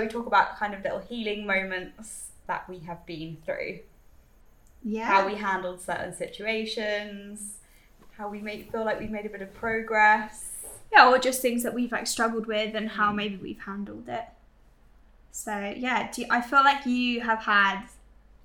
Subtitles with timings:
[0.00, 3.80] where we talk about kind of little healing moments that we have been through,
[4.82, 5.06] Yeah.
[5.06, 7.58] how we handled certain situations,
[8.16, 10.46] how we make feel like we've made a bit of progress.
[10.92, 12.92] yeah, or just things that we've like struggled with and Mm.
[12.94, 14.24] how maybe we've handled it.
[15.30, 17.82] So yeah, do you, I feel like you have had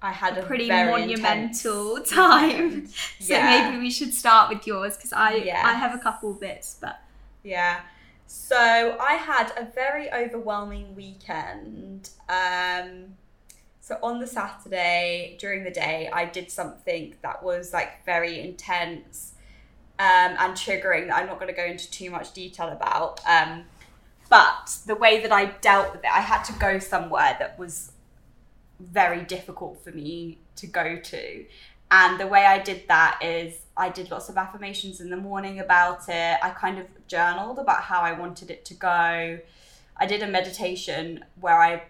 [0.01, 2.69] I had a pretty monumental time.
[2.69, 2.89] weekend.
[3.19, 3.45] So Yeah.
[3.69, 5.65] maybe we should start with yours because I Yes.
[5.65, 6.99] I have a couple bits, but
[7.43, 7.79] Yeah.
[8.27, 12.09] So I had a very overwhelming weekend.
[12.29, 13.15] Um,
[13.79, 19.33] so on the Saturday during the day, I did something that was like very intense
[19.99, 23.21] um, and triggering that I'm not going to go into too much detail about.
[23.27, 23.65] Um,
[24.29, 27.91] but the way that I dealt with it, I had to go somewhere that was
[28.79, 31.45] very difficult for me to go to.
[31.91, 35.59] And the way I did that is I did lots of affirmations in the morning
[35.59, 36.37] about it.
[36.41, 39.39] I kind of journaled about how I wanted it to go.
[39.97, 41.83] I did a meditation where I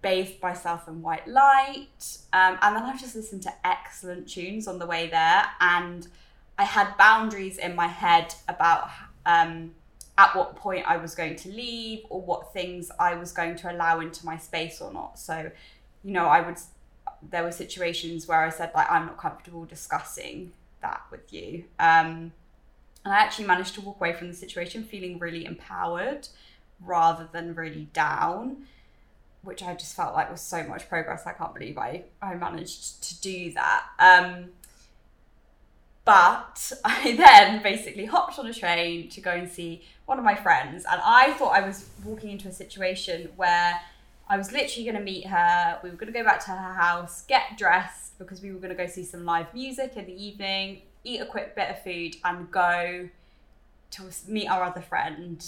[0.00, 2.18] bathed myself in white light.
[2.32, 5.44] Um, and then I just listened to excellent tunes on the way there.
[5.60, 6.06] And
[6.58, 8.90] I had boundaries in my head about
[9.24, 9.72] um,
[10.18, 13.72] at what point I was going to leave or what things I was going to
[13.72, 15.18] allow into my space or not.
[15.18, 15.50] So,
[16.04, 16.58] you know, I would
[17.30, 21.64] there were situations where I said like I'm not comfortable discussing that with you.
[21.78, 22.32] Um,
[23.04, 26.28] and I actually managed to walk away from the situation feeling really empowered
[26.84, 28.66] rather than really down,
[29.42, 31.26] which I just felt like was so much progress.
[31.26, 33.86] I can't believe I I managed to do that.
[33.98, 34.50] Um,
[36.04, 40.34] but I then basically hopped on a train to go and see one of my
[40.34, 43.80] friends, and I thought I was walking into a situation where
[44.32, 45.78] I was literally going to meet her.
[45.82, 48.74] We were going to go back to her house, get dressed because we were going
[48.74, 52.16] to go see some live music in the evening, eat a quick bit of food,
[52.24, 53.10] and go
[53.90, 55.46] to meet our other friend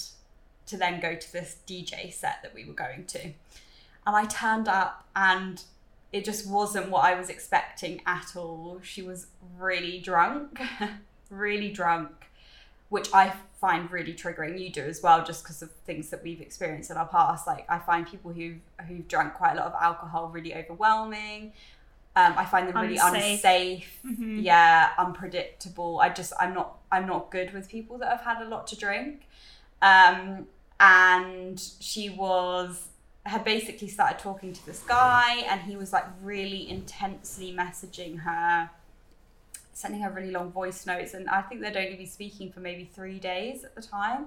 [0.67, 3.23] to then go to this DJ set that we were going to.
[3.23, 5.65] And I turned up and
[6.13, 8.81] it just wasn't what I was expecting at all.
[8.83, 10.61] She was really drunk,
[11.31, 12.27] really drunk,
[12.95, 14.61] which I find really triggering.
[14.61, 17.45] You do as well, just because of things that we've experienced in our past.
[17.45, 18.55] Like I find people who
[18.87, 21.53] who've drunk quite a lot of alcohol really overwhelming.
[22.17, 23.33] Um, I find them really Unsafe.
[23.35, 23.99] unsafe.
[24.07, 24.45] Mhm.
[24.45, 25.99] Yeah, unpredictable.
[25.99, 28.77] I just I'm not I'm not good with people that have had a lot to
[28.77, 29.27] drink.
[29.83, 30.47] Um,
[30.79, 32.89] and she was
[33.27, 38.71] had basically started talking to this guy and he was like really intensely messaging her
[39.75, 42.85] sending her really long voice notes and i think they'd only be speaking for maybe
[42.95, 44.27] three days at the time.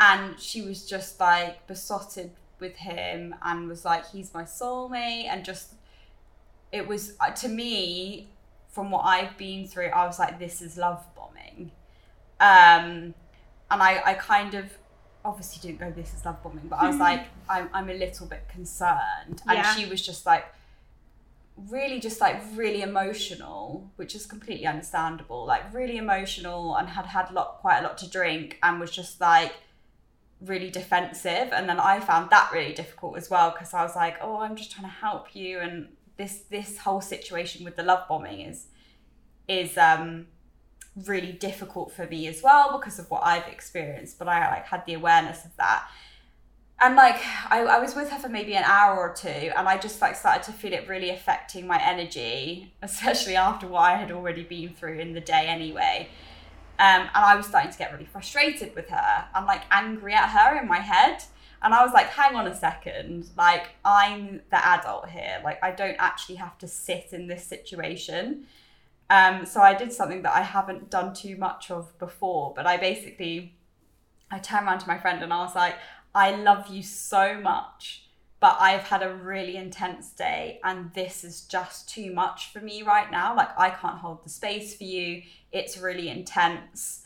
[0.00, 2.30] And she was just like besotted
[2.60, 5.74] with him and was like he's my soulmate and just
[6.70, 8.28] it was uh, to me
[8.68, 11.70] from what i've been through i was like this is love bombing.
[12.40, 13.14] Um
[13.70, 14.66] and i i kind of
[15.24, 18.26] obviously didn't go this is love bombing but i was like i'm, I'm a little
[18.26, 19.42] bit concerned.
[19.48, 19.74] And Yeah.
[19.74, 20.46] she was just like
[21.68, 27.30] really just like really emotional which is completely understandable like really emotional and had had
[27.32, 29.52] lot quite a lot to drink and was just like
[30.40, 31.50] really defensive.
[31.52, 34.56] And then i found that really difficult as well because i was like oh i'm
[34.56, 35.58] just trying to help you.
[35.58, 38.66] And this this whole situation with the love bombing is
[39.46, 40.26] is um
[41.06, 44.18] really difficult for me as well because of what i've experienced.
[44.18, 45.88] But i like had the awareness of that
[46.80, 49.76] and like I, I was with her for maybe an hour or two and i
[49.76, 54.12] just like started to feel it really affecting my energy especially after what i had
[54.12, 56.08] already been through in the day anyway.
[56.80, 60.28] Um, and i was starting to get really frustrated with her and like angry at
[60.28, 61.24] her in my head.
[61.60, 63.30] And i was like hang on a second.
[63.36, 65.40] Like i'm the adult here.
[65.42, 68.46] Like i don't actually have to sit in this situation.
[69.10, 72.76] Um, so i did something that i haven't done too much of before but i
[72.76, 73.54] basically
[74.30, 75.76] i turned around to my friend and i was like
[76.14, 78.04] I love you so much,
[78.40, 82.82] but I've had a really intense day and this is just too much for me
[82.82, 83.36] right now.
[83.36, 85.22] Like I can't hold the space for you.
[85.52, 87.04] It's really intense.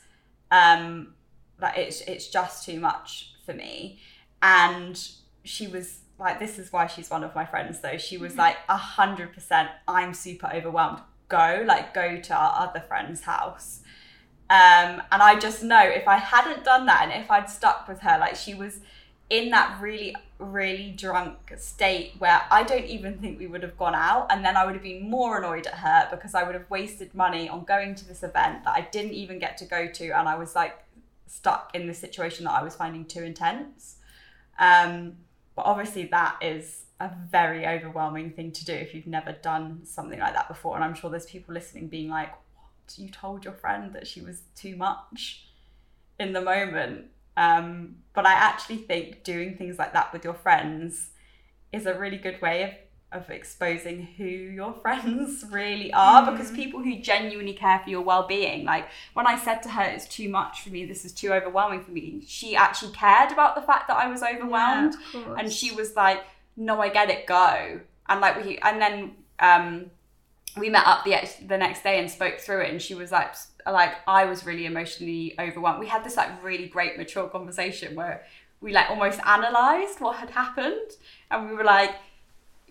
[0.50, 1.15] Um
[1.61, 4.00] like it's it's just too much for me.
[4.43, 5.00] And
[5.44, 7.99] she was like this is why she's one of my friends though.
[7.99, 11.00] She was like a hundred percent, I'm super overwhelmed.
[11.29, 13.81] Go, like go to our other friend's house.
[14.53, 18.01] Um, and I just know if I hadn't done that and if I'd stuck with
[18.01, 18.81] her, like she was
[19.31, 23.95] in that really, really drunk state where I don't even think we would have gone
[23.95, 24.27] out.
[24.29, 27.15] And then I would have been more annoyed at her because I would have wasted
[27.15, 30.11] money on going to this event that I didn't even get to go to.
[30.11, 30.85] And I was like
[31.27, 33.97] stuck in the situation that I was finding too intense.
[34.59, 35.15] Um,
[35.57, 40.19] but obviously, that is a very overwhelming thing to do if you've never done something
[40.19, 40.75] like that before.
[40.75, 42.35] And I'm sure there's people listening being like,
[42.99, 45.47] you told your friend that she was too much
[46.19, 47.06] in the moment.
[47.37, 51.11] Um, but I actually think doing things like that with your friends
[51.73, 52.71] is a really good way of
[53.12, 58.65] of exposing who your friends really are because people who genuinely care for your well-being
[58.65, 60.85] like when i said to her it's too much for me.
[60.85, 64.23] This is too overwhelming for me she actually cared about the fact that i was
[64.23, 64.94] overwhelmed.
[65.15, 66.25] Yeah, and she was like
[66.56, 67.27] no i get it.
[67.27, 67.81] Go.
[68.09, 69.91] And like we and then um
[70.57, 71.17] we met up the
[71.47, 73.35] the next day and spoke through it and she was like
[73.67, 75.79] like i was really emotionally overwhelmed.
[75.81, 78.25] We had this like really great mature conversation where
[78.61, 80.91] we like almost analyzed what had happened
[81.31, 81.95] and we were like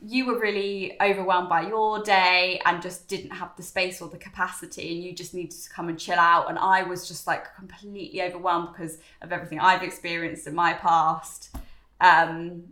[0.03, 4.17] you were really overwhelmed by your day and just didn't have the space or the
[4.17, 6.49] capacity and you just needed to come and chill out.
[6.49, 11.55] And i was just like completely overwhelmed because of everything i've experienced in my past.
[11.99, 12.63] Um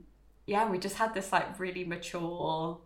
[0.48, 2.80] yeah we just had this like really mature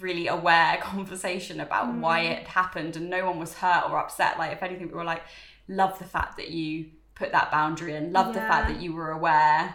[0.00, 2.30] really aware conversation about why Mm.
[2.40, 5.22] it happened and no one was hurt or upset like if anything we were like
[5.68, 9.10] love the fact that you put that boundary in love the fact that you were
[9.10, 9.74] aware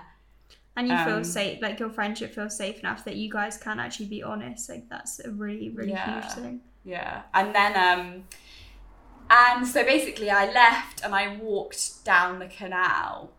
[0.75, 3.80] and you feel um, safe like your friendship feels safe enough that you guys can
[3.80, 6.22] actually be honest like that's a really really Yeah.
[6.22, 7.24] huge thing Yeah.
[7.34, 8.24] And then um
[9.30, 13.31] and so basically I left and I walked down the canal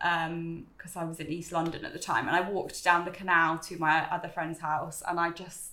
[0.00, 3.10] um because I was in East London at the time and I walked down the
[3.10, 5.72] canal to my other friend's house and I just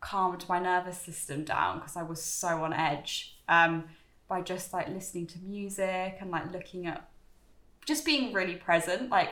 [0.00, 3.84] calmed my nervous system down because I was so on edge um
[4.28, 7.08] by just like listening to music and like looking at
[7.86, 9.30] just being really present like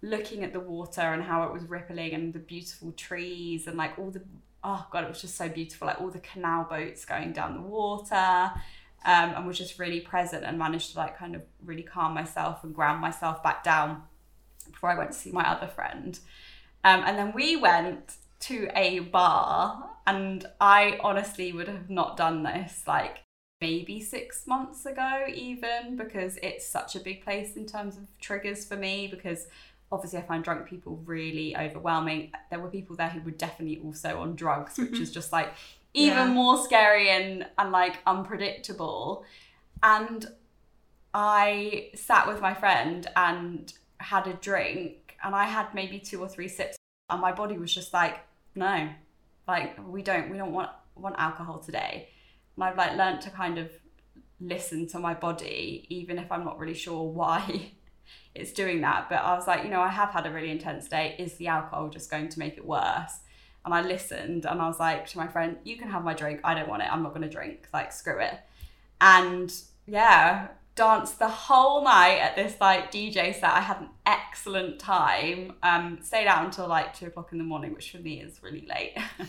[0.00, 3.98] looking at the water and how it was rippling and the beautiful trees and like
[3.98, 4.22] all the
[4.64, 7.60] oh god it was just so beautiful like all the canal boats going down the
[7.60, 8.50] water
[9.04, 12.62] um, and was just really present and managed to like kind of really calm myself
[12.62, 14.02] and ground myself back down
[14.70, 16.18] before I went to see my other friend.
[16.84, 22.42] Um, and then we went to a bar and I honestly would have not done
[22.42, 23.20] this like
[23.60, 28.64] maybe six months ago even because it's such a big place in terms of triggers
[28.64, 29.46] for me because
[29.92, 32.32] obviously I find drunk people really overwhelming.
[32.50, 35.02] There were people there who were definitely also on drugs, which mm-hmm.
[35.02, 35.52] is just like
[35.94, 36.32] even Yeah.
[36.32, 39.24] more scary and, and like unpredictable.
[39.82, 40.26] And
[41.14, 46.28] I sat with my friend and had a drink and I had maybe two or
[46.28, 46.76] three sips
[47.10, 48.20] and my body was just like,
[48.54, 48.88] no,
[49.46, 52.08] like we don't we don't want want alcohol today.
[52.56, 53.70] And I've like learned to kind of
[54.40, 57.72] listen to my body, even if I'm not really sure why
[58.34, 59.08] it's doing that.
[59.08, 61.16] But I was like, you know, I have had a really intense day.
[61.18, 63.20] Is the alcohol just going to make it worse?
[63.64, 66.40] And I listened and I was like to my friend, you can have my drink.
[66.42, 66.92] I don't want it.
[66.92, 67.68] I'm not going to drink.
[67.72, 68.34] Like, screw it.
[69.00, 69.52] And
[69.86, 73.52] yeah, danced the whole night at this like DJ set.
[73.52, 75.54] I had an excellent time.
[75.62, 78.66] Um, stayed out until like two o'clock in the morning, which for me is really
[78.66, 78.96] late.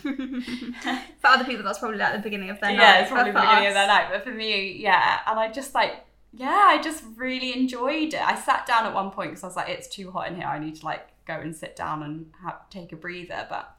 [1.20, 3.40] for other people that's probably like the beginning of their night yeah, it's probably the
[3.40, 4.08] beginning of their night.
[4.10, 5.20] But for me, yeah.
[5.26, 8.22] And I just like, yeah, I just really enjoyed it.
[8.22, 10.46] I sat down at one point because I was like, it's too hot in here.
[10.46, 13.46] I need to like go and sit down and have, take a breather.
[13.50, 13.76] But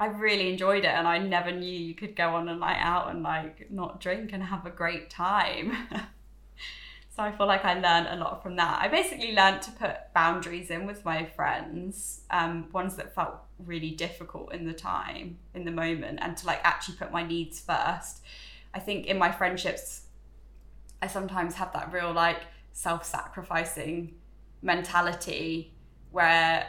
[0.00, 3.10] I really enjoyed it, and I never knew you could go on a night out
[3.10, 5.76] and like not drink and have a great time.
[7.18, 8.78] so I feel like I learned a lot from that.
[8.80, 13.90] I basically learned to put boundaries in with my friends, um, ones that felt really
[13.90, 18.22] difficult in the time, in the moment, and to like actually put my needs first.
[18.72, 20.02] I think in my friendships,
[21.02, 24.14] I sometimes have that real like self sacrificing
[24.62, 25.74] mentality
[26.12, 26.68] where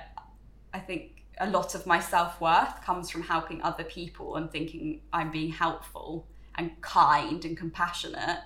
[0.73, 5.01] I think a lot of my self worth comes from helping other people and thinking
[5.13, 6.25] I'm being helpful
[6.55, 8.39] and kind and compassionate.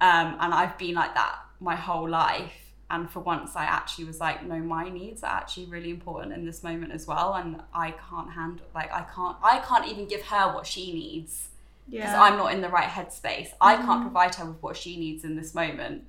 [0.00, 2.52] Um, and I've been like that my whole life.
[2.88, 6.44] And for once, I actually was like, no, my needs are actually really important in
[6.46, 7.34] this moment as well.
[7.34, 11.48] And I can't handle, like, I can't, I can't even give her what she needs
[11.90, 13.48] because yeah I'm not in the right headspace.
[13.60, 14.02] I can't Mhm.
[14.02, 16.04] provide her with what she needs in this moment,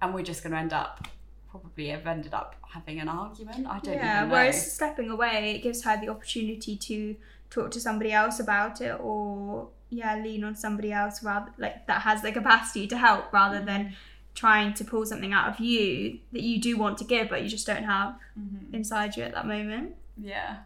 [0.00, 1.06] and we're just going to end up
[1.50, 3.66] probably have ended up having an argument.
[3.66, 4.34] I don't yeah even know.
[4.34, 7.16] whereas stepping away it gives her the opportunity to
[7.50, 12.02] talk to somebody else about it or yeah lean on somebody else rather like that
[12.02, 13.94] has the capacity to help rather than
[14.34, 17.48] trying to pull something out of you that you do want to give but you
[17.48, 18.74] just don't have Mhm.
[18.74, 20.58] inside you at that moment Yeah,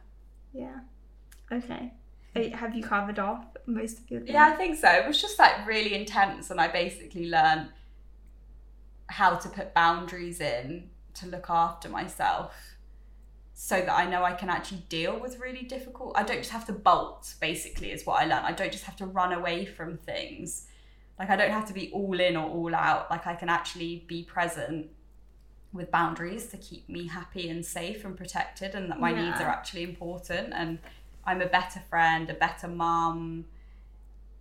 [0.52, 0.80] yeah
[1.50, 1.92] okay
[2.54, 4.88] have you covered off most of your yeah, I think so.
[4.90, 7.68] It was just like really intense, and I basically learned
[9.08, 12.54] how to put boundaries in to look after myself.
[13.64, 16.14] So that I know I can actually deal with really difficult.
[16.16, 17.32] I don't just have to bolt.
[17.40, 18.44] Basically, is what I learned.
[18.44, 20.66] I don't just have to run away from things.
[21.16, 23.08] Like I don't have to be all in or all out.
[23.08, 24.88] Like I can actually be present
[25.72, 29.48] with boundaries to keep me happy and safe and protected, and that my needs are
[29.48, 30.52] actually important.
[30.52, 30.80] And
[31.24, 33.44] I'm a better friend, a better mum,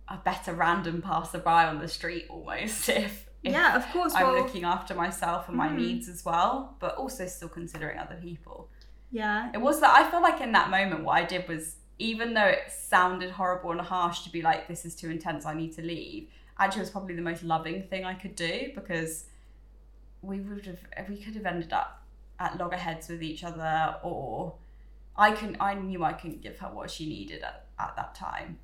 [0.08, 2.88] a better random passerby on the street almost.
[2.88, 5.76] If, if yeah of course I'm well, looking after myself and my Mhm.
[5.76, 8.68] needs as well, but also still considering other people.
[9.12, 9.50] Yeah.
[9.54, 12.46] It was that I feel like in that moment, what I did was, even though
[12.46, 15.82] it sounded horrible and harsh to be like, this is too intense, I need to
[15.82, 16.28] leave,
[16.58, 19.26] actually, it was probably the most loving thing I could do because
[20.22, 22.02] we would have, we could have ended up
[22.38, 24.54] at loggerheads with each other, or
[25.16, 28.58] I couldn't, I knew I couldn't give her what she needed at, at that time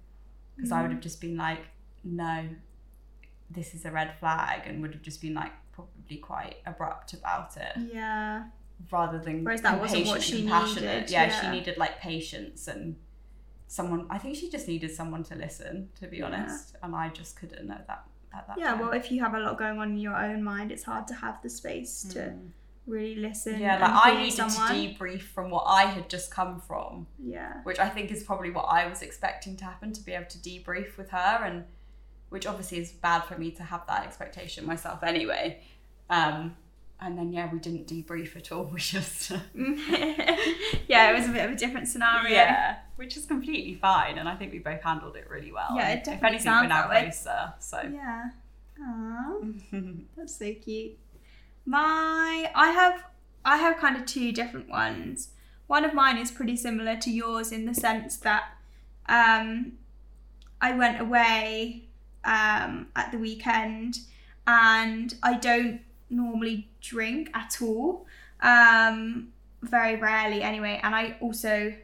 [0.57, 0.95] because I would mm.
[0.95, 1.67] have just been like,
[2.03, 2.49] no,
[3.51, 7.57] this is a red flag, and would have just been like, probably quite abrupt about
[7.57, 8.45] it Yeah.
[8.91, 11.41] Rather than Whereas that wasn't what she needed, Yeah, yeah.
[11.41, 12.97] she needed like patience and
[13.67, 14.07] someone.
[14.11, 16.27] I think she just needed someone to listen, to be Yeah.
[16.27, 18.81] honest, and I just couldn't at that at that Yeah, time.
[18.81, 21.15] well, if you have a lot going on in your own mind, it's hard to
[21.15, 22.51] have the space to Mm.
[22.87, 23.59] really listen.
[23.59, 24.69] yeah, like I needed someone.
[24.69, 27.63] to debrief from what I had just come from, Yeah.
[27.63, 30.39] which I think is probably what I was expecting to happen to be able to
[30.39, 31.65] debrief with her, and
[32.29, 35.63] which obviously is bad for me to have that expectation myself anyway.
[36.11, 36.55] Um,
[37.01, 38.65] and then yeah, we didn't debrief at all.
[38.73, 39.31] We just
[40.89, 42.31] yeah, it was a bit of a different scenario.
[42.31, 45.71] Yeah, which is completely fine, and I think we both handled it really well.
[45.75, 47.53] Yeah, it definitely If anything, sounds we're now closer.
[47.61, 47.83] So.
[47.93, 48.31] Yeah.
[48.81, 50.97] Aww, that's so cute.
[51.67, 53.05] My, I have,
[53.45, 55.31] I have kind of two different ones.
[55.67, 58.45] One of mine is pretty similar to yours in the sense that,
[59.09, 59.73] um,
[60.61, 61.85] I went away,
[62.25, 63.99] um, at the weekend,
[64.47, 68.07] and I don't normally drink at all.
[68.41, 69.29] Um,
[69.63, 71.75] very rarely anyway, and I also,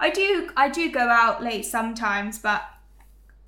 [0.00, 2.64] I do, I do go out late sometimes, but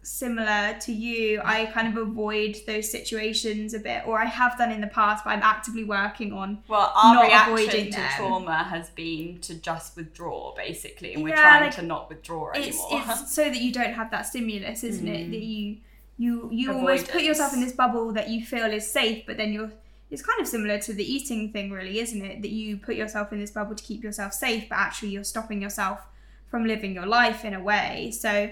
[0.07, 4.71] similar to you, I kind of avoid those situations a bit, or I have done
[4.71, 6.63] in the past, but I'm actively working on.
[6.69, 8.11] Well, our Not reaction avoiding to them.
[8.17, 12.87] trauma has been to just withdraw, basically, and we're trying like, to not withdraw anymore.
[12.93, 15.29] it's so that you don't have that stimulus, isn't it?
[15.29, 15.31] Mm.
[15.33, 15.77] That you
[16.19, 19.53] you you almost put yourself in this bubble that you feel is safe, but then
[19.53, 19.73] you're.
[20.11, 22.43] It's kind of similar to the eating thing, really, isn't it?
[22.43, 25.61] That you put yourself in this bubble to keep yourself safe, but actually you're stopping
[25.61, 26.07] yourself
[26.49, 28.13] from living your life in a way.
[28.13, 28.51] So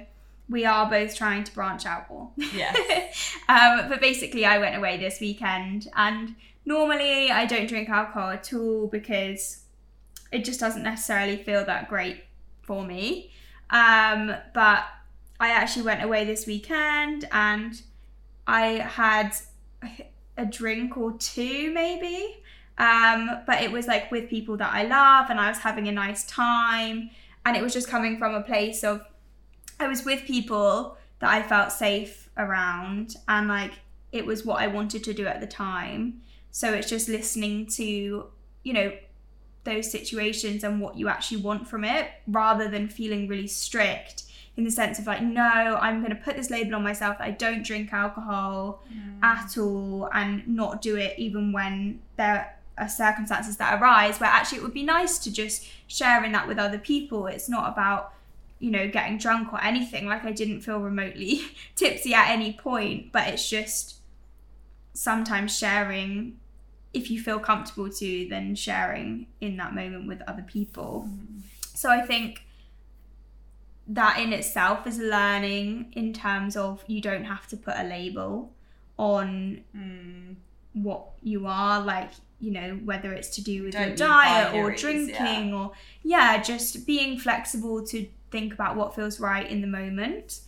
[0.49, 2.31] we are both trying to branch out more.
[2.37, 3.37] Yes.
[3.49, 6.35] um, but basically, I went away this weekend, and
[6.65, 9.65] normally I don't drink alcohol at all because
[10.33, 12.25] it just doesn't necessarily feel that great
[12.63, 13.31] for me.
[13.71, 14.85] Um, but
[15.41, 17.81] I actually went away this weekend and
[18.47, 19.33] I had
[20.37, 22.43] a drink or two, maybe.
[22.79, 25.93] Um, but it was like with people that I love, and I was having a
[25.93, 27.11] nice time.
[27.47, 29.05] And it was just coming from a place of
[29.79, 33.73] I was with people that I felt safe around, and like
[34.13, 36.21] it was what I wanted to do at the time.
[36.51, 38.27] So it's just listening to,
[38.63, 38.93] you know,
[39.65, 44.24] those situations and what you actually want from it rather than feeling really strict
[44.57, 45.43] in the sense of like, no,
[45.81, 49.23] I'm going to put this label on myself that I don't drink alcohol mm.
[49.23, 54.59] at all and not do it even when there are circumstances that arise where actually
[54.59, 57.27] it would be nice to just sharing that with other people.
[57.27, 58.13] It's not about
[58.61, 60.07] you know, getting drunk or anything.
[60.07, 61.43] Like I didn't feel remotely
[61.77, 63.97] tipsy at any point, but it's just
[64.95, 66.39] sometimes sharing
[66.95, 71.09] if you feel comfortable to, then sharing in that moment with other people.
[71.09, 71.43] Mm.
[71.75, 72.47] So I think
[73.87, 78.51] that in itself is learning in terms of you don't have to put a label
[78.97, 80.37] on Mm.
[80.73, 82.11] what you are like
[82.41, 85.73] you know whether it's to do with Don't your diet or drinking or
[86.03, 90.41] yeah just being flexible to think about what feels right in the moment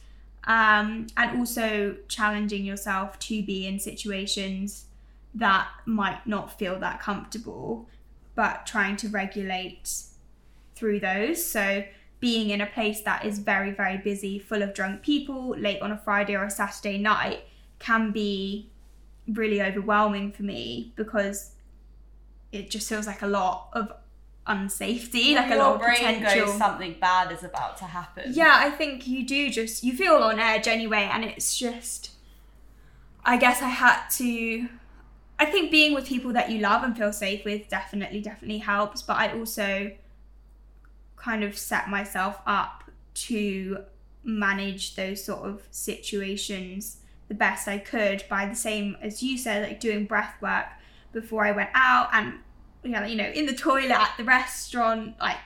[0.45, 4.87] um, and also challenging yourself to be in situations
[5.35, 7.89] that might not feel that comfortable
[8.35, 10.03] but trying to regulate
[10.75, 11.85] through those so
[12.19, 15.93] being in a place that is very very busy full of drunk people late on
[15.93, 17.45] a friday or a saturday night
[17.79, 18.71] can be
[19.29, 21.53] really overwhelming for me because
[22.53, 23.93] it just feels like a lot of
[24.47, 26.47] unsafety, like a lot of potential.
[26.47, 28.33] goes something bad is about to happen.
[28.33, 32.13] yeah, I think you do just you feel on edge anyway, and it's just.
[33.25, 34.69] I guess I had to.
[35.39, 39.03] I think being with people that you love and feel safe with definitely, definitely helps.
[39.03, 39.91] But I also
[41.27, 42.85] kind of set myself up
[43.29, 43.79] to
[44.23, 49.59] manage those sort of situations the best I could by the same as you said,
[49.69, 50.67] like doing breath work
[51.13, 52.35] before I went out and
[52.85, 55.39] you know, you know, in the toilet at the restaurant, like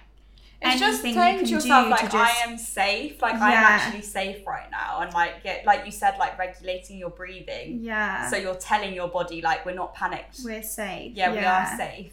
[0.61, 3.23] It's just anything saying you to yourself, like, to just I am safe.
[3.23, 5.01] Like, I'm actually safe right now.
[5.01, 7.79] And, like, get, like you said, like, regulating your breathing.
[7.81, 10.41] yeah, So you're telling your body, like, we're not panicked.
[10.45, 11.17] we're safe.
[11.17, 12.13] yeah, we are safe.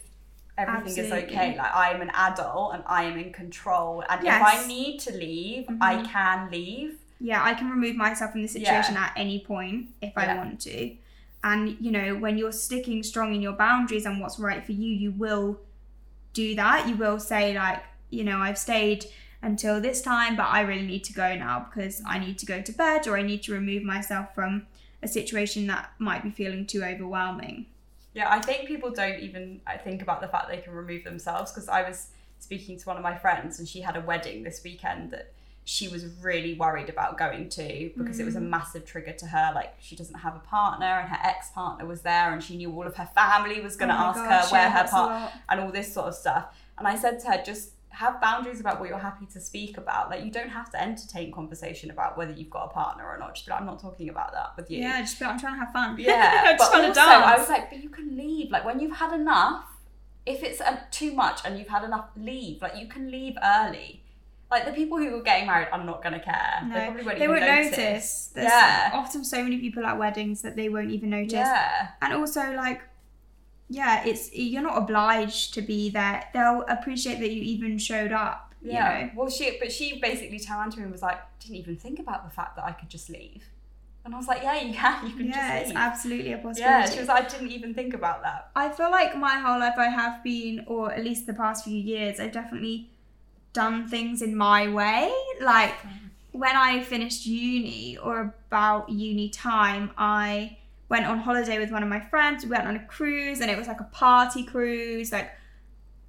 [0.58, 1.56] Everything is okay.
[1.56, 4.02] Like, I am an adult and I am in control.
[4.08, 5.78] And if I need to leave, Mhm.
[5.80, 6.98] I can leave.
[7.20, 10.96] Yeah, I can remove myself from the situation at any point if I want to.
[11.44, 14.90] And you know, when you're sticking strong in your boundaries and what's right for you,
[14.92, 15.60] you will
[16.32, 16.88] do that.
[16.88, 19.04] You will say like, you know, I've stayed
[19.42, 22.60] until this time, but I really need to go now because I need to go
[22.60, 24.66] to bed or I need to remove myself from
[25.02, 27.66] a situation that might be feeling too overwhelming.
[28.18, 31.68] Yeah, I think people don't even think about the fact they can remove themselves because
[31.68, 32.08] I was
[32.40, 35.32] speaking to one of my friends and she had a wedding this weekend that
[35.64, 38.48] she was really worried about going to because it was a Mm.
[38.48, 39.52] massive trigger to her.
[39.54, 42.72] Like she doesn't have a partner and her ex partner was there and she knew
[42.74, 45.32] all of her family was going to Oh ask her where her that's a part
[45.48, 46.46] and all this sort of stuff.
[46.78, 50.08] And I said to her, just have boundaries about what you're happy to speak about.
[50.08, 53.34] Like you don't have to entertain conversation about whether you've got a partner or not.
[53.34, 54.78] Just be like, I'm not talking about that with you.
[54.78, 55.96] Yeah, just be like, I'm trying to have fun.
[55.98, 57.24] Yeah, I just but to also, dance.
[57.26, 58.50] I was like, but you can leave.
[58.52, 59.64] Like when you've had enough,
[60.26, 62.62] if it's uh, too much and you've had enough, leave.
[62.62, 64.02] Like you can leave early.
[64.50, 66.60] Like the people who are getting married, I'm not gonna care.
[66.66, 67.70] No, they probably won't they won't notice.
[67.76, 68.30] notice.
[68.34, 68.90] There's Yeah.
[68.94, 71.32] often so many people at weddings that they won't even notice.
[71.32, 72.80] Yeah, And also, like,
[73.68, 76.24] yeah, it's you're not obliged to be there.
[76.32, 78.54] They'll appreciate that you even showed up.
[78.62, 78.98] yeah.
[79.00, 79.12] You know.
[79.16, 82.24] Well, she, but she basically turned to me and was like, didn't even think about
[82.24, 83.44] the fact that I could just leave.
[84.04, 85.06] And I was like, yeah, you can.
[85.06, 85.52] You can Yeah, just leave.
[85.52, 86.60] Yeah, it's absolutely a possibility.
[86.62, 88.50] yeah, she was like, I didn't even think about that.
[88.56, 91.76] I feel like my whole life I have been, or at least the past few
[91.76, 92.90] years, I've definitely
[93.52, 95.12] done things in my way.
[95.42, 95.74] Like
[96.32, 100.56] when I finished uni or about uni time, I
[100.88, 102.44] went on holiday with one of my friends.
[102.44, 105.30] We went on a cruise and it was like a party cruise, like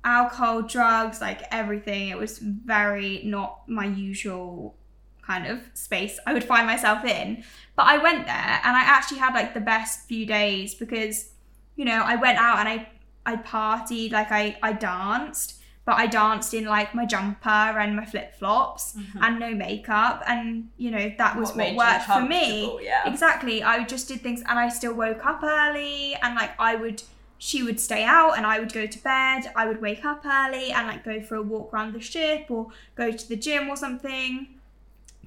[0.04, 2.10] alcohol, drugs, like everything.
[2.10, 4.76] It was very not my usual
[5.22, 7.44] kind of space I would find myself in.
[7.76, 11.32] But I went there and I actually had like the best few days because,
[11.76, 12.90] you know, I went out and I
[13.26, 15.59] I partied, like I I danced,
[15.90, 19.24] but I danced in like my jumper and my flip flops mm-hmm.
[19.24, 22.78] and no makeup, and you know that was what, you worked for me.
[22.84, 23.12] Yeah.
[23.12, 23.64] Exactly.
[23.64, 27.02] I just did things and I still woke up early and like I would
[27.40, 29.52] she would stay out and I would go to bed.
[29.56, 32.68] I would wake up early and like go for a walk around the ship or
[32.94, 34.48] go to the gym or something.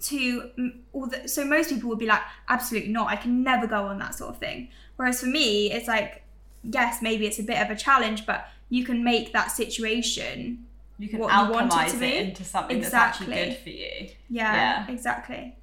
[0.02, 3.08] To all the so most people would be like, absolutely not.
[3.08, 4.68] I can never go on that sort of thing.
[4.94, 6.22] Whereas for me, it's like,
[6.62, 10.64] yes, maybe it's a bit of a challenge, but you can make that situation
[10.98, 12.16] You can what you want it to it, be.
[12.28, 13.26] into something Exactly.
[13.26, 14.08] that's actually good for you.
[14.30, 14.92] Yeah, Yeah.
[14.94, 15.56] exactly.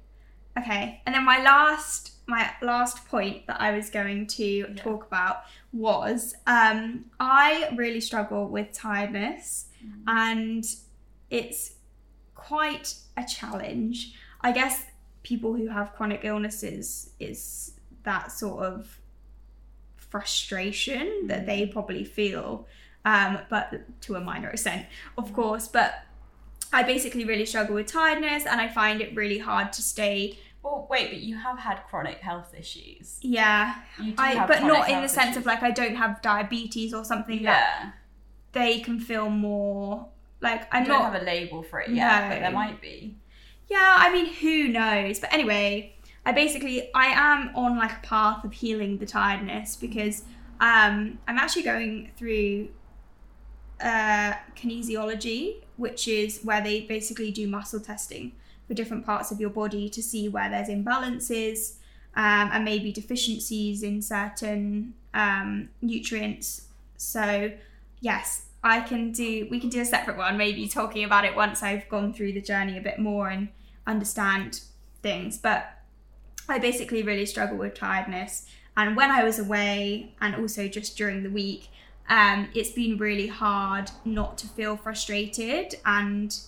[0.58, 5.36] Okay, and then my last my last point that I was going to talk about
[5.72, 9.66] was um, I really struggle with tiredness,
[10.06, 10.64] and
[11.30, 11.62] it's
[12.34, 14.14] quite a challenge.
[14.42, 14.84] I guess
[15.24, 17.72] people who have chronic illnesses is
[18.04, 18.98] that sort of
[19.96, 22.66] frustration that they probably feel,
[23.04, 24.86] um, but to a minor extent,
[25.16, 25.68] of course.
[25.68, 25.94] But
[26.72, 30.38] I basically really struggle with tiredness and I find it really hard to stay.
[30.62, 33.18] Well, wait, but you have had chronic health issues.
[33.22, 33.76] Yeah.
[34.00, 35.38] You do I, but not in the sense issues.
[35.38, 37.90] of like I don't have diabetes or something that Yeah.
[38.52, 40.06] they can feel more
[40.42, 43.16] like I'm I don't not have a label for it yet, but there might be.
[43.68, 45.20] Yeah, I mean, who knows?
[45.20, 45.94] But anyway,
[46.26, 50.24] I basically I am on like a path of healing the tiredness because
[50.60, 52.68] um, I'm actually going through
[53.82, 58.32] uh, kinesiology, which is where they basically do muscle testing
[58.66, 61.74] for different parts of your body to see where there's imbalances
[62.14, 66.68] um, and maybe deficiencies in certain um, nutrients.
[66.96, 67.52] So
[68.00, 69.48] yes, I can do.
[69.50, 72.40] We can do a separate one, maybe talking about it once I've gone through the
[72.40, 73.48] journey a bit more and
[73.86, 74.60] understand
[75.02, 75.38] things.
[75.38, 75.78] But
[76.48, 81.22] I basically really struggle with tiredness, and when I was away, and also just during
[81.22, 81.68] the week,
[82.10, 86.38] um, it's been really hard not to feel frustrated and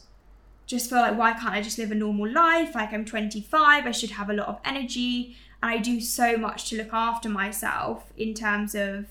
[0.66, 2.74] just feel like why can't I just live a normal life?
[2.74, 6.68] Like I'm 25, I should have a lot of energy, and I do so much
[6.70, 9.06] to look after myself in terms of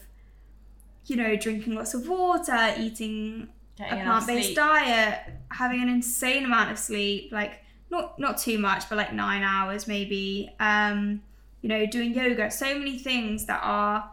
[1.05, 6.71] you know, drinking lots of water, eating Getting a plant-based diet, having an insane amount
[6.71, 10.53] of sleep, like not not too much, but like nine hours maybe.
[10.59, 11.21] Um,
[11.61, 14.11] you know, doing yoga, so many things that are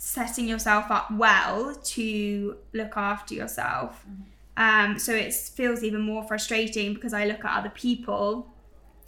[0.00, 4.06] setting yourself up well to look after yourself.
[4.56, 8.48] Um, so it feels even more frustrating because I look at other people.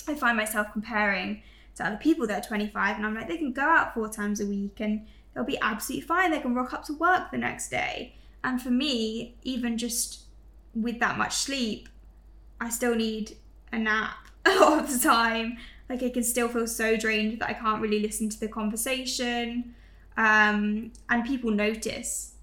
[0.06, 1.42] I find myself comparing
[1.76, 4.40] to other people that are 25, and I'm like, they can go out four times
[4.40, 6.30] a week and they'll be absolutely fine.
[6.30, 8.14] They can rock up to work the next day.
[8.44, 10.24] And for me, even just
[10.74, 11.88] with that much sleep,
[12.60, 13.38] I still need
[13.72, 15.56] a nap a lot of the time.
[15.88, 19.74] Like I can still feel so drained that I can't really listen to the conversation.
[20.16, 22.34] Um, and people notice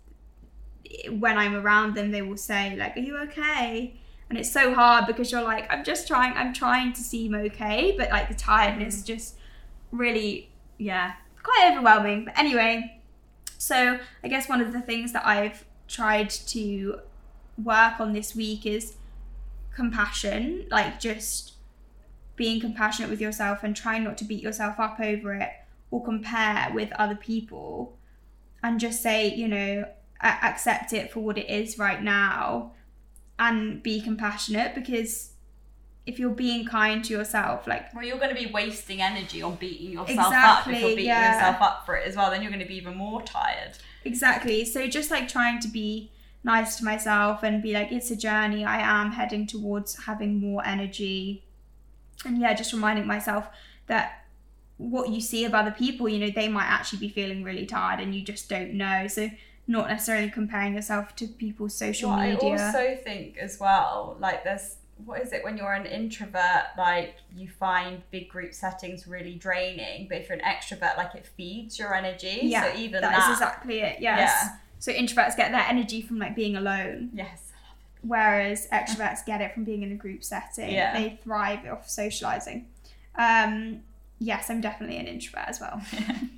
[1.09, 3.95] when I'm around them, they will say, like, are you okay?
[4.29, 7.95] And it's so hard because you're like, I'm just trying, I'm trying to seem okay,
[7.97, 9.35] but like the tiredness just
[9.91, 12.25] really, yeah, quite overwhelming.
[12.25, 13.01] But anyway,
[13.57, 16.99] so I guess one of the things that I've tried to
[17.63, 18.95] work on this week is
[19.75, 21.53] compassion, like just
[22.35, 25.49] being compassionate with yourself and trying not to beat yourself up over it
[25.91, 27.97] or compare with other people
[28.63, 29.85] and just say, you know,
[30.21, 32.73] accept it for what it is right now
[33.37, 35.31] and be compassionate because
[36.05, 39.55] if you're being kind to yourself, like well, you're going to be wasting energy on
[39.55, 40.77] beating yourself exactly, up.
[40.77, 41.35] If you're beating yeah.
[41.35, 43.77] yourself up for it as well, then you're going to be even more tired.
[44.03, 44.65] Exactly.
[44.65, 46.11] So just like trying to be
[46.43, 48.65] nice to myself and be like, it's a journey.
[48.65, 51.43] I am heading towards having more energy,
[52.25, 53.47] and yeah, just reminding myself
[53.87, 54.25] that
[54.79, 57.99] what you see of other people, you know, they might actually be feeling really tired,
[57.99, 59.07] and you just don't know.
[59.07, 59.29] So
[59.67, 62.55] not necessarily comparing yourself to people's social well, media.
[62.55, 67.15] I also think as well, like there's what is it when you're an introvert like
[67.35, 71.79] you find big group settings really draining but if you're an extrovert like it feeds
[71.79, 74.55] your energy yeah so even that, that is exactly it yes yeah.
[74.77, 77.51] so introverts get their energy from like being alone yes
[78.01, 80.93] whereas extroverts get it from being in a group setting yeah.
[80.99, 82.67] they thrive off socializing
[83.17, 83.81] um
[84.19, 85.81] yes i'm definitely an introvert as well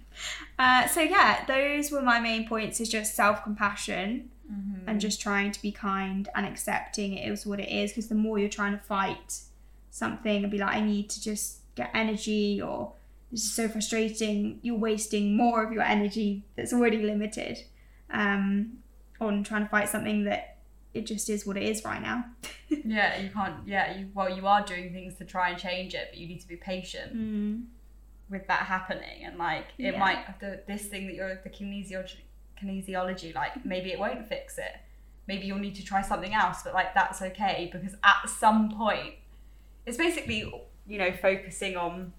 [0.59, 4.89] uh, so yeah those were my main points is just self-compassion mm-hmm.
[4.89, 7.91] and just trying to be kind and accepting it is what it is.
[7.91, 9.39] Because the more you're trying to fight
[9.89, 12.93] something and be like, I need to just get energy or
[13.31, 17.59] this is so frustrating, you're wasting more of your energy that's already limited
[18.09, 18.79] um,
[19.21, 20.57] on trying to fight something that
[20.93, 22.25] it just is what it is right now.
[22.69, 23.55] yeah, you can't.
[23.65, 26.41] Yeah, you well, you are doing things to try and change it, but you need
[26.41, 27.63] to be patient mm.
[28.29, 29.23] with that happening.
[29.25, 29.99] And like, it yeah.
[29.99, 32.17] might the, this thing that you're the kinesiology
[32.61, 34.75] kinesiology, like maybe it won't fix it.
[35.27, 39.15] Maybe you'll need to try something else, but like that's okay because at some point,
[39.85, 40.51] it's basically,
[40.87, 42.13] you know, focusing on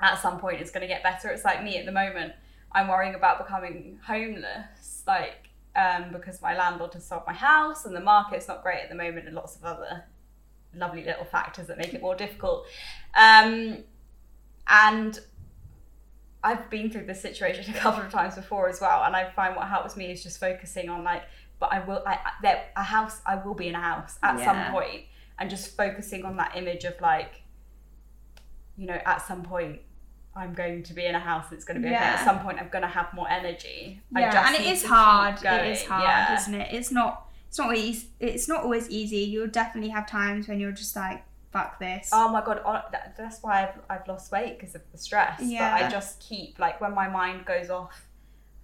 [0.00, 1.28] at some point it's going to get better.
[1.28, 2.32] It's like me at the moment,
[2.72, 5.47] I'm worrying about becoming homeless, like,
[5.78, 8.96] um, because my landlord has sold my house and the market's not great at the
[8.96, 10.04] moment and lots of other
[10.74, 12.66] lovely little factors that make it more difficult.
[13.14, 13.84] Um,
[14.66, 15.18] and
[16.42, 19.54] I've been through this situation a couple of times before as well, and I find
[19.54, 21.22] what helps me is just focusing on like,
[21.60, 24.44] but I will, I, there, a house, I will be in a house at yeah.
[24.44, 25.04] some point,
[25.38, 27.42] and just focusing on that image of like,
[28.76, 29.80] you know, at some point
[30.38, 31.96] I'm going to be in a house that's going to be yeah.
[31.96, 32.20] okay.
[32.20, 34.00] At some point, I'm going to have more energy.
[34.16, 35.42] Yeah, and it is hard.
[35.42, 36.36] It is hard, yeah.
[36.36, 36.72] isn't it?
[36.72, 37.26] It's not.
[37.48, 38.08] It's not easy.
[38.20, 39.18] It's not always easy.
[39.18, 42.10] You'll definitely have times when you're just like, fuck this.
[42.12, 42.60] Oh my god,
[43.16, 45.40] that's why I've, I've lost weight because of the stress.
[45.42, 45.78] Yeah.
[45.78, 48.07] But I just keep like when my mind goes off,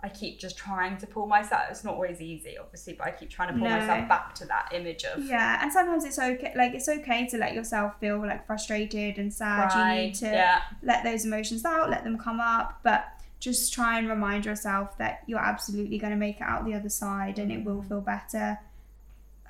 [0.04, 1.62] I keep just trying to pull myself.
[1.70, 3.78] It's not always easy, obviously, but I keep trying to pull no.
[3.78, 5.60] myself back to that image of yeah.
[5.62, 9.70] And sometimes it's okay, like it's okay to let yourself feel like frustrated and sad.
[9.70, 9.94] Cry.
[9.94, 10.60] You need to yeah.
[10.82, 13.06] let those emotions out, let them come up, but
[13.40, 16.90] just try and remind yourself that you're absolutely going to make it out the other
[16.90, 17.88] side, and it will mm.
[17.88, 18.58] feel better.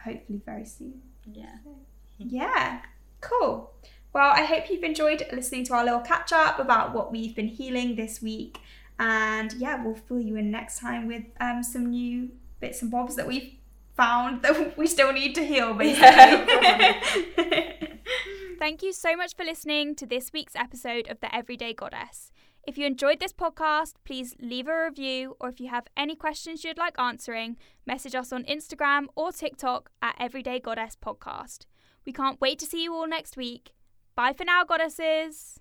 [0.04, 1.02] Hopefully, very soon.
[1.32, 1.56] Yeah.
[2.18, 2.80] Yeah.
[3.20, 3.72] Cool.
[4.12, 7.48] Well, I hope you've enjoyed listening to our little catch up about what we've been
[7.48, 8.60] healing this week.
[8.98, 12.30] And yeah, we'll fill you in next time with um, some new
[12.61, 13.54] bits and bobs that we've
[13.96, 16.09] found that we still need to heal, basically.
[17.38, 17.72] Yeah,
[18.59, 22.30] Thank you so much for listening to this week's episode of The Everyday Goddess.
[22.66, 26.64] If you enjoyed this podcast, please leave a review, or if you have any questions
[26.64, 31.66] you'd like answering, message us on Instagram or TikTok at Everyday Goddess Podcast.
[32.07, 33.72] We can't wait to see you all next week.
[34.16, 35.61] Bye for now, goddesses.